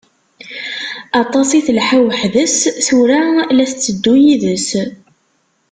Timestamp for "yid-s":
4.23-4.69